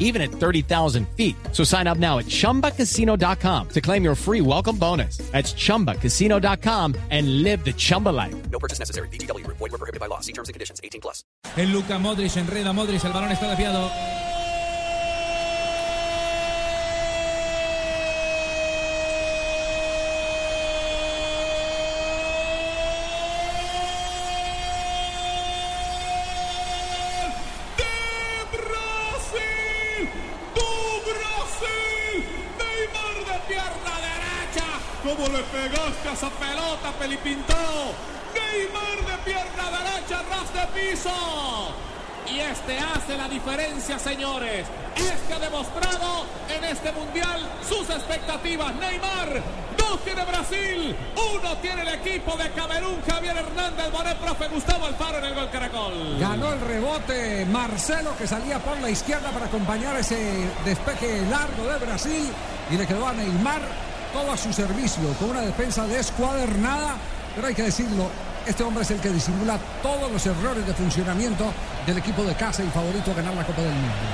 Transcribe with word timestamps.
even 0.00 0.20
at 0.20 0.30
30,000 0.32 1.08
feet. 1.16 1.36
So 1.52 1.62
sign 1.62 1.86
up 1.86 1.98
now 1.98 2.18
at 2.18 2.26
chumbacasino.com 2.26 3.68
to 3.68 3.80
claim 3.80 4.02
your 4.02 4.16
free 4.16 4.40
welcome 4.40 4.76
bonus. 4.76 5.18
That's 5.30 5.52
chumbacasino.com 5.52 6.96
and 7.10 7.44
live 7.44 7.64
the 7.64 7.72
Chumba 7.72 8.08
life. 8.08 8.34
No 8.50 8.58
purchase 8.58 8.80
necessary. 8.80 9.08
BGW. 9.08 9.46
Void 9.46 9.60
were 9.60 9.78
prohibited 9.78 10.00
by 10.00 10.06
law. 10.06 10.18
See 10.18 10.32
terms 10.32 10.48
and 10.48 10.54
conditions. 10.54 10.80
18 10.82 11.00
plus. 11.00 11.22
El 11.56 11.68
Luca 11.68 11.98
Modric 11.98 12.36
enreda 12.36 12.70
a 12.70 12.72
Modric, 12.72 13.04
el 13.04 13.12
balón 13.12 13.30
está 13.30 13.48
desviado. 13.48 13.88
Como 35.02 35.26
le 35.28 35.42
pegaste 35.44 36.08
a 36.08 36.12
esa 36.12 36.30
pelota, 36.30 36.92
Pelipintó, 36.98 37.54
Neymar 38.34 38.98
de 39.06 39.32
pierna 39.32 39.70
derecha, 39.70 40.22
ras 40.28 40.52
de 40.52 40.80
piso. 40.80 41.74
Y 42.30 42.38
este 42.38 42.78
hace 42.78 43.16
la 43.16 43.28
diferencia, 43.28 43.98
señores. 43.98 44.66
Este 44.94 45.34
ha 45.34 45.38
demostrado 45.38 46.26
en 46.48 46.64
este 46.64 46.92
mundial 46.92 47.40
sus 47.66 47.88
expectativas. 47.90 48.74
Neymar, 48.74 49.42
dos 49.76 50.00
tiene 50.04 50.24
Brasil, 50.24 50.96
uno 51.16 51.56
tiene 51.56 51.82
el 51.82 51.88
equipo 51.88 52.36
de 52.36 52.50
Camerún, 52.50 53.00
Javier 53.08 53.36
Hernández, 53.36 53.90
Bonet, 53.90 54.16
profe 54.18 54.48
Gustavo 54.48 54.86
Alfaro 54.86 55.18
en 55.18 55.24
el 55.24 55.34
gol 55.34 55.50
Caracol. 55.50 56.18
Ganó 56.20 56.52
el 56.52 56.60
rebote 56.60 57.46
Marcelo 57.46 58.16
que 58.16 58.26
salía 58.26 58.58
por 58.58 58.78
la 58.80 58.90
izquierda 58.90 59.30
para 59.30 59.46
acompañar 59.46 59.96
ese 59.96 60.46
despeje 60.64 61.22
largo 61.30 61.66
de 61.66 61.78
Brasil 61.78 62.30
y 62.70 62.76
le 62.76 62.86
quedó 62.86 63.08
a 63.08 63.12
Neymar 63.12 63.89
todo 64.12 64.32
a 64.32 64.36
su 64.36 64.52
servicio 64.52 65.02
con 65.18 65.30
una 65.30 65.42
defensa 65.42 65.86
descuadernada, 65.86 66.96
pero 67.34 67.46
hay 67.46 67.54
que 67.54 67.62
decirlo, 67.64 68.08
este 68.46 68.62
hombre 68.62 68.82
es 68.82 68.90
el 68.90 69.00
que 69.00 69.10
disimula 69.10 69.58
todos 69.82 70.10
los 70.10 70.24
errores 70.26 70.66
de 70.66 70.74
funcionamiento 70.74 71.52
del 71.86 71.98
equipo 71.98 72.22
de 72.24 72.34
casa 72.34 72.62
y 72.62 72.68
favorito 72.68 73.10
a 73.12 73.14
ganar 73.14 73.34
la 73.34 73.44
Copa 73.44 73.62
del 73.62 73.72
Mundo. 73.72 74.10